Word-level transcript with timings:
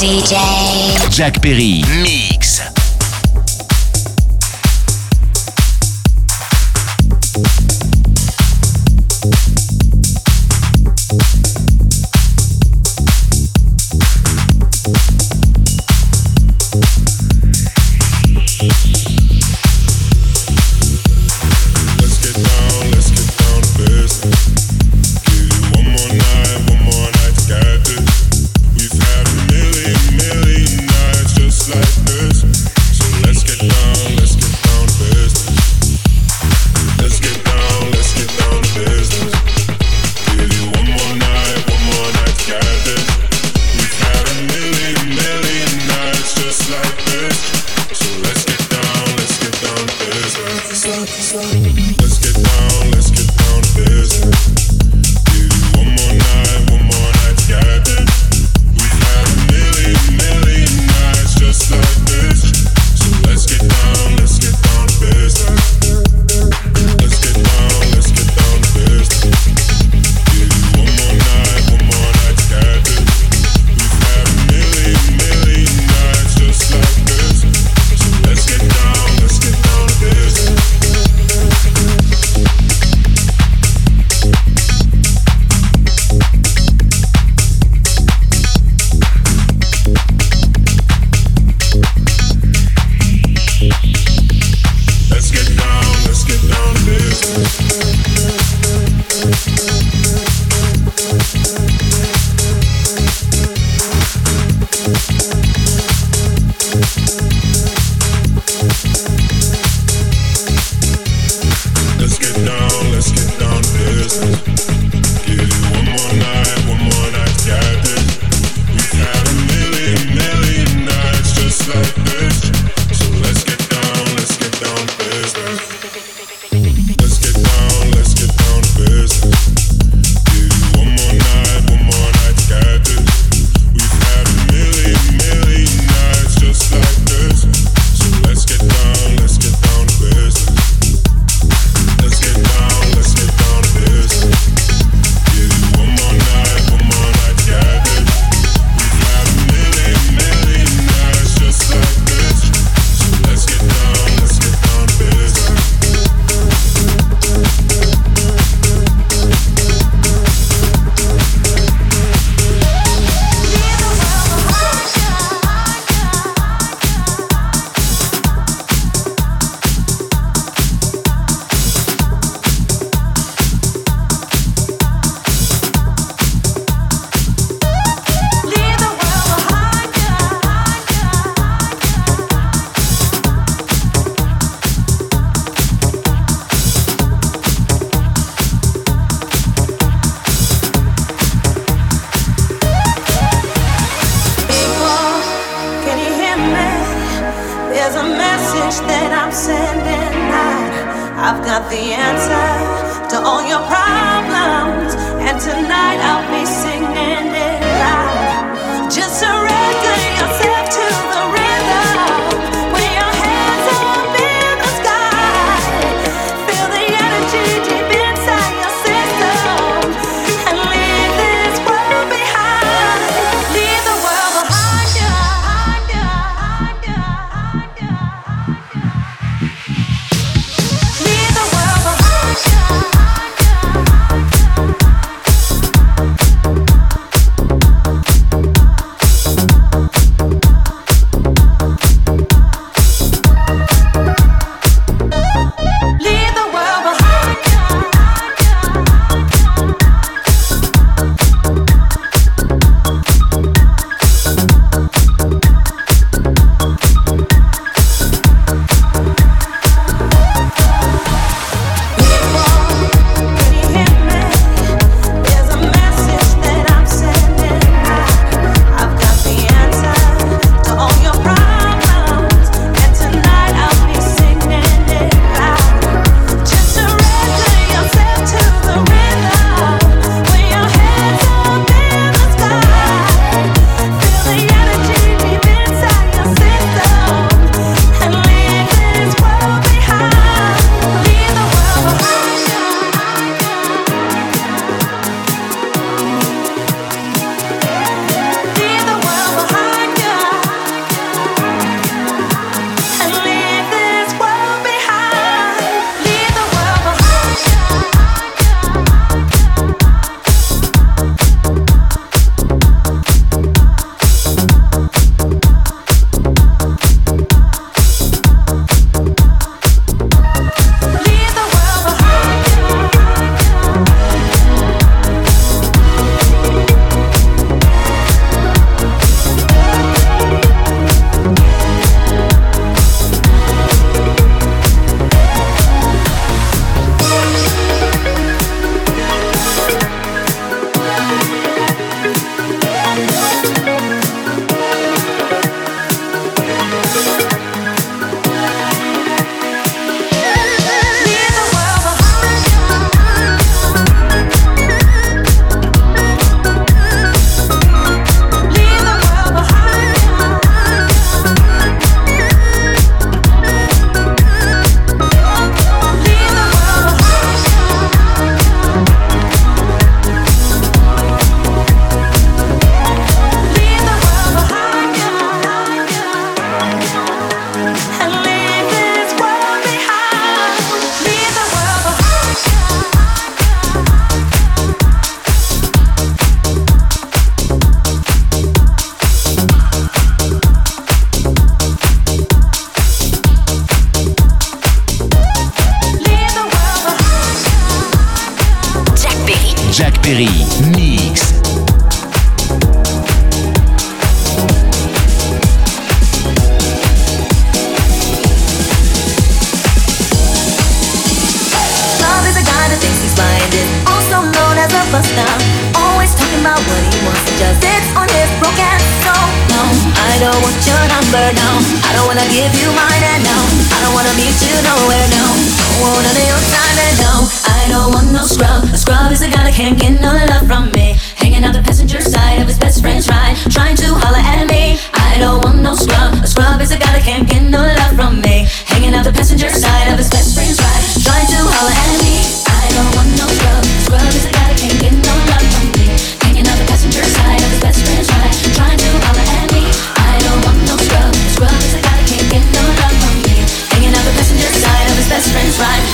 DJ. 0.00 0.32
Jack 1.10 1.42
Perry. 1.42 1.82
Mix. 2.02 2.79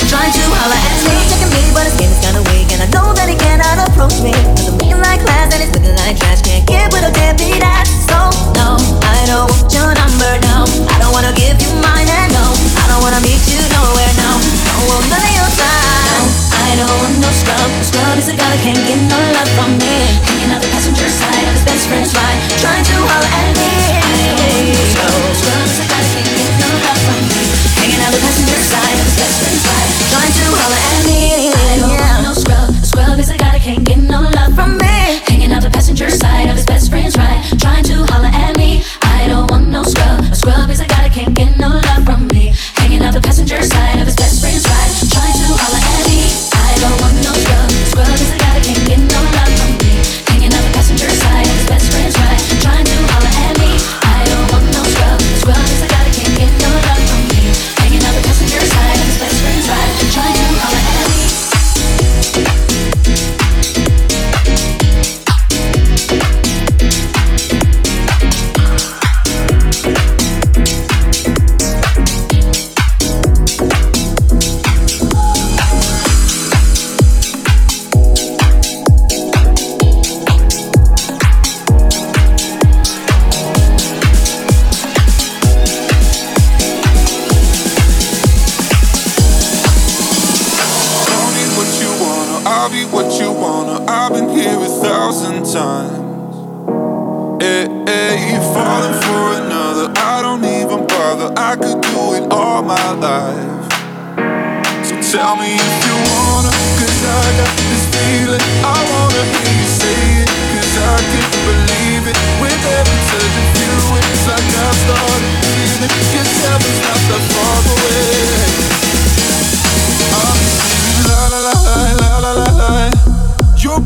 trying 0.06 0.31
to 0.31 0.43
holler 0.55 0.79
at 0.79 0.99
me. 1.03 1.11
He's 1.19 1.26
checking 1.35 1.50
me, 1.50 1.62
but 1.75 1.82
his 1.87 1.94
skin 1.99 2.11
is 2.11 2.20
kinda 2.23 2.43
weak, 2.55 2.70
and 2.70 2.81
I 2.87 2.88
know 2.94 3.11
that 3.19 3.26
he 3.26 3.35
cannot 3.35 3.91
approach 3.91 4.23
me. 4.23 4.31
Cause 4.55 4.70
I'm 4.70 4.79
looking 4.79 5.03
like 5.03 5.20
class 5.26 5.50
and 5.50 5.61
he's 5.62 5.73
looking 5.75 5.97
like 5.99 6.14
trash. 6.19 6.43
Can't 6.47 6.62
get 6.67 6.91
but 6.94 7.03
I 7.03 7.11
can't 7.11 7.35
be 7.38 7.58
that. 7.58 7.85
So 8.06 8.19
no, 8.55 8.79
I 9.03 9.26
don't 9.26 9.50
want 9.50 9.67
your 9.75 9.91
number 9.91 10.31
No, 10.47 10.62
I 10.87 10.97
don't 11.03 11.11
wanna 11.11 11.35
give 11.35 11.58
you 11.58 11.73
mine, 11.82 12.06
and 12.06 12.31
no, 12.31 12.47
I 12.79 12.85
don't 12.87 13.03
wanna 13.03 13.20
meet 13.26 13.43
you 13.50 13.58
nowhere 13.75 14.12
No, 14.23 14.31
no, 14.62 14.75
none 15.11 15.25
of 15.26 15.35
your 15.35 15.50
time. 15.58 16.23
No, 16.23 16.23
I 16.55 16.70
don't 16.79 16.97
want 17.03 17.17
no 17.19 17.31
scrub. 17.35 17.67
A 17.67 17.85
scrub 17.91 18.17
is 18.23 18.29
a 18.31 18.35
guy 18.38 18.47
that 18.47 18.62
can't 18.62 18.82
get 18.87 19.00
no 19.11 19.19
love 19.35 19.50
from 19.58 19.75
me. 19.82 19.97
Hanging 20.23 20.50
out 20.55 20.62
the 20.62 20.70
passenger 20.70 21.11
side 21.11 21.44
of 21.50 21.53
his 21.58 21.64
best 21.67 21.85
friend's 21.91 22.14
ride, 22.14 22.38
trying 22.62 22.85
to 22.87 22.97
holler 23.11 23.32
at 23.43 23.49
me. 23.58 23.70
I 23.99 24.23
don't 24.23 24.38
want 24.55 24.70
no 24.70 24.82
scrub. 24.87 25.19
Scrub 25.35 25.67
is 25.67 25.79
a 25.82 25.87
guy 25.91 25.99
that 25.99 26.11
can't 26.14 26.31
get 26.31 26.53
no 26.62 26.69
love 26.87 27.00
from 27.03 27.20
me. 27.26 27.43
Hanging 27.75 28.00
out 28.06 28.12
the 28.14 28.20
passenger 28.23 28.61
side. 28.70 28.95
Time 30.17 30.33
to 30.33 30.45
holler 30.57 30.77
at 30.77 31.07
me. 31.07 31.16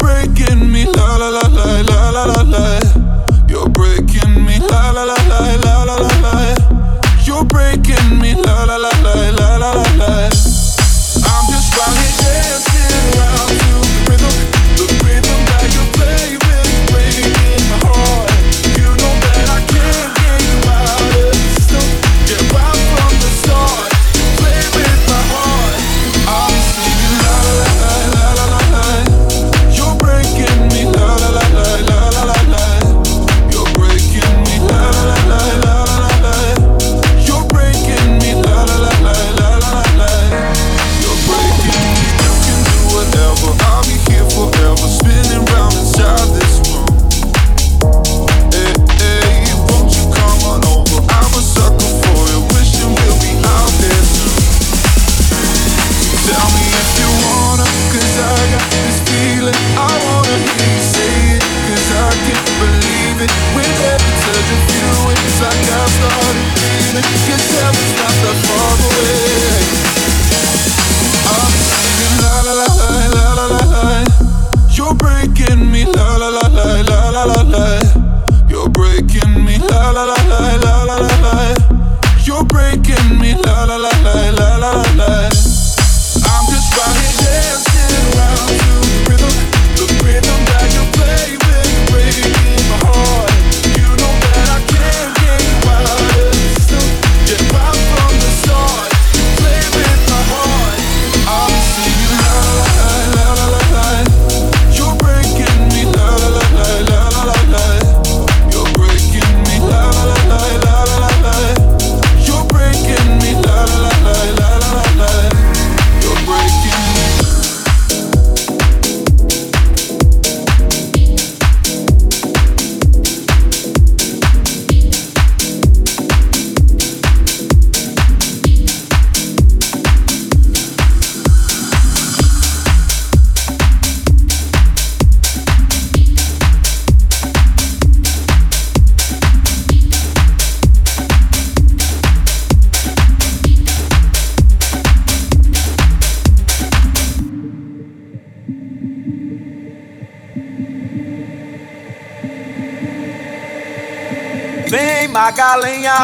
breaking 0.00 0.70
me 0.72 0.99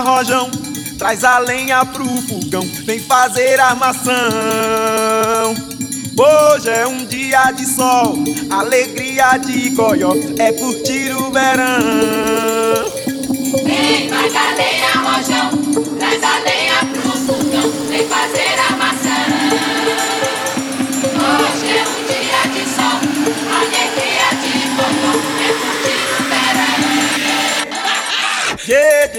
rojão, 0.00 0.50
traz 0.98 1.24
a 1.24 1.38
lenha 1.38 1.84
pro 1.84 2.04
fogão, 2.22 2.62
vem 2.84 3.00
fazer 3.00 3.60
armação. 3.60 4.14
Hoje 6.18 6.70
é 6.70 6.86
um 6.86 7.04
dia 7.04 7.52
de 7.52 7.66
sol, 7.66 8.16
alegria 8.50 9.36
de 9.38 9.70
goió, 9.70 10.12
é 10.38 10.52
curtir 10.52 11.14
o 11.14 11.30
verão. 11.30 12.86
Vem, 13.64 14.08
traz 14.08 14.34
a 14.34 14.52
lenha, 14.54 14.92
rojão, 14.94 15.50
traz 15.98 16.22
a 16.22 16.38
lenha 16.38 16.85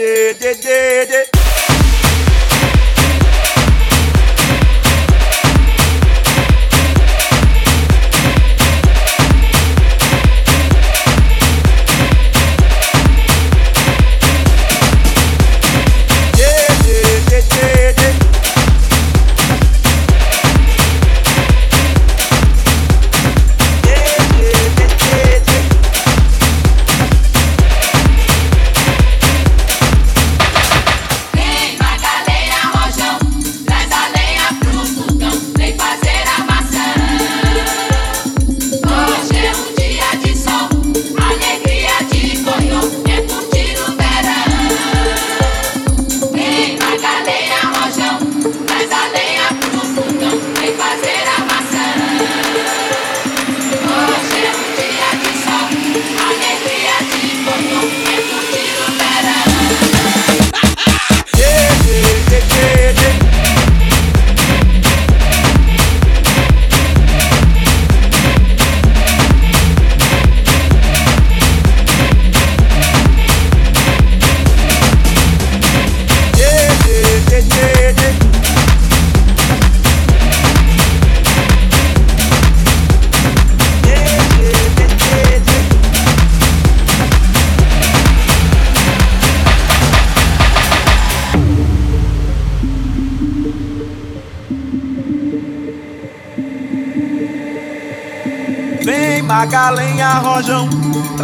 did, 0.08 0.40
did, 0.40 0.62
did, 0.62 1.10
did. 1.10 1.26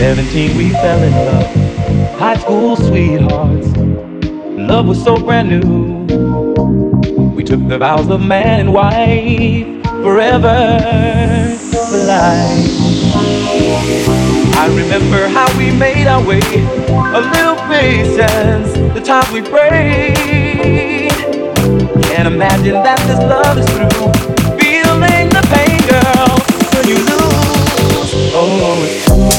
17 0.00 0.56
we 0.56 0.70
fell 0.70 1.02
in 1.02 1.12
love. 1.12 2.18
High 2.18 2.38
school 2.38 2.74
sweethearts. 2.74 3.66
Love 4.56 4.86
was 4.86 5.04
so 5.04 5.18
brand 5.18 5.50
new. 5.50 6.06
We 7.36 7.44
took 7.44 7.68
the 7.68 7.76
vows 7.76 8.08
of 8.08 8.22
man 8.22 8.60
and 8.60 8.72
wife 8.72 9.66
forever 10.02 10.78
for 11.60 11.98
life. 11.98 12.64
I 14.56 14.68
remember 14.74 15.28
how 15.28 15.54
we 15.58 15.70
made 15.70 16.06
our 16.06 16.26
way, 16.26 16.40
a 16.40 17.20
little 17.20 17.56
patience, 17.68 18.72
the 18.94 19.02
times 19.04 19.30
we 19.30 19.42
prayed. 19.42 21.10
Can't 22.04 22.26
imagine 22.26 22.72
that 22.72 23.00
this 23.06 23.18
love 23.18 23.58
is 23.58 23.66
true. 23.66 24.08
Feeling 24.58 25.28
the 25.28 25.42
pain, 25.52 25.78
girl, 25.92 26.38
when 26.72 26.88
you 26.88 26.96
lose. 27.04 28.14
Oh. 28.32 29.09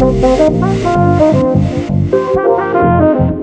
Thank 0.00 0.24
you. 3.34 3.39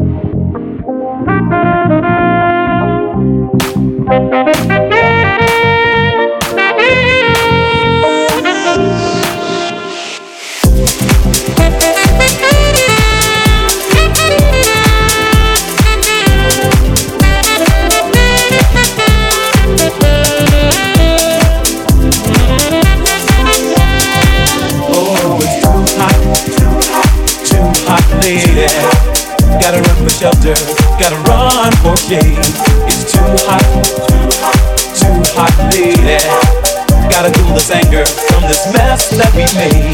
make. 39.56 39.88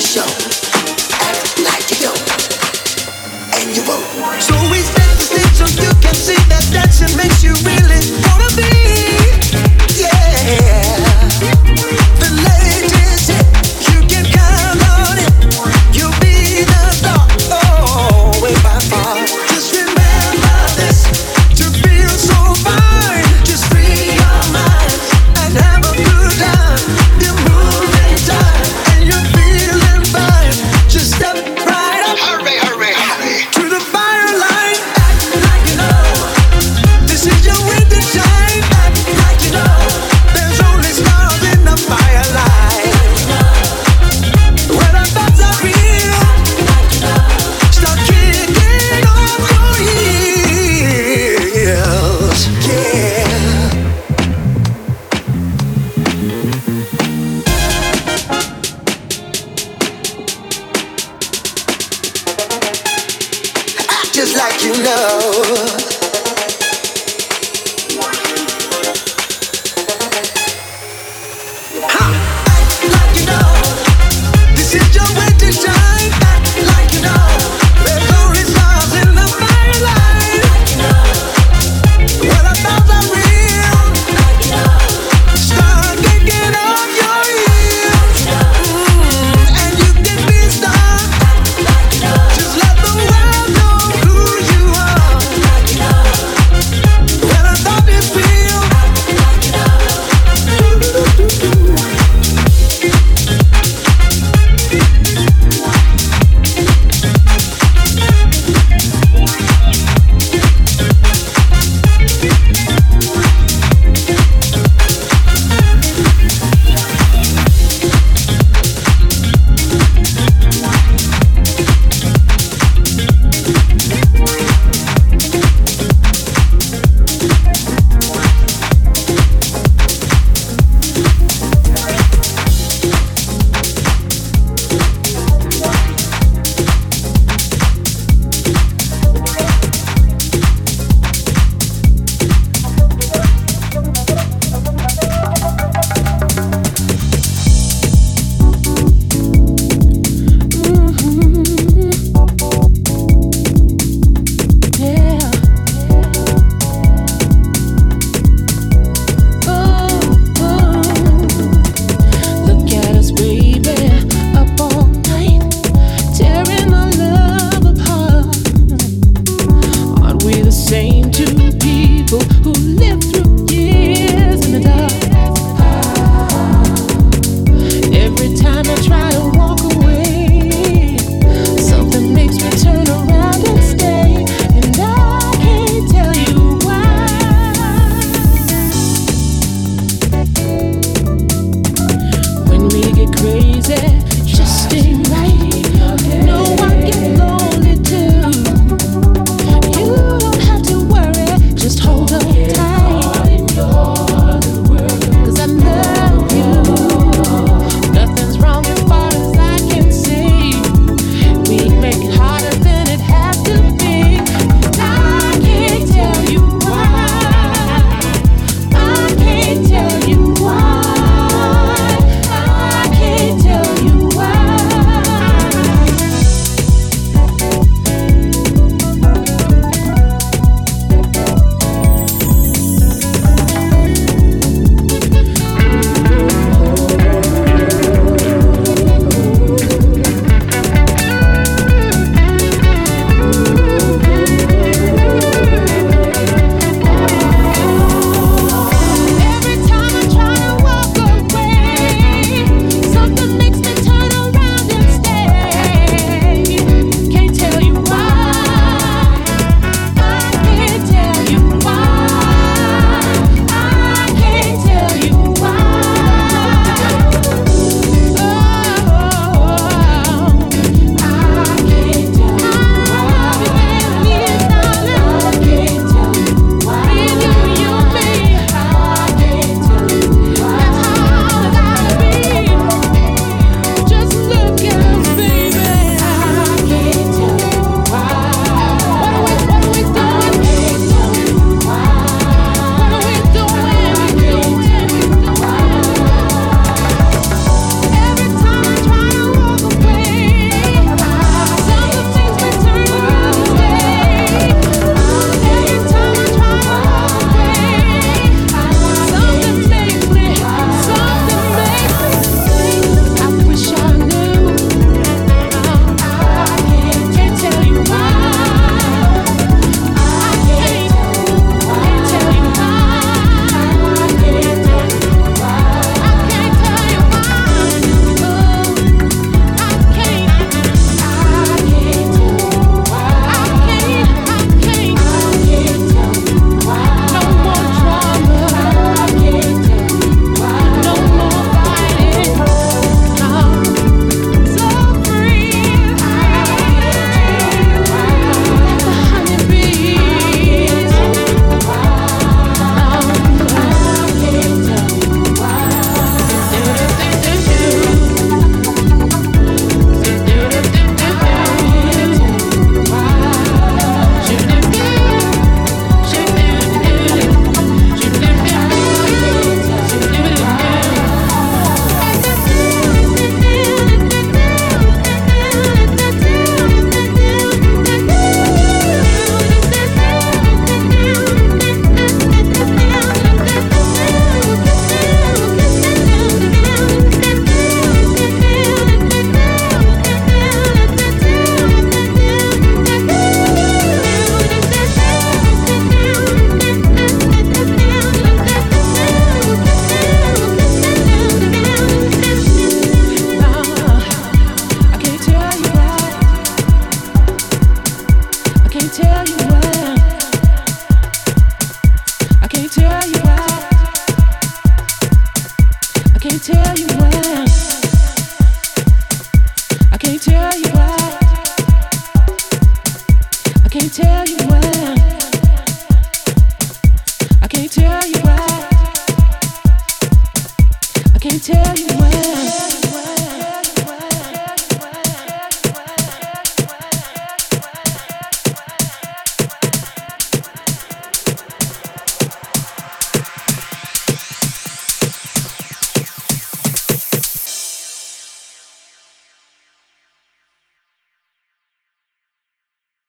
So 0.00 0.24
we 4.70 4.78
stand 4.80 5.18
the 5.18 5.24
stage 5.28 5.54
so 5.54 5.66
you 5.82 5.92
can 6.00 6.14
see 6.14 6.40
that 6.48 6.66
dancing 6.72 7.14
makes 7.18 7.44
you 7.44 7.52
really 7.62 8.00
wanna 8.24 8.48
be. 8.56 8.79